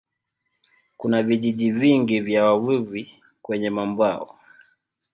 [0.97, 4.39] Kuna vijiji vingi vya wavuvi kwenye mwambao.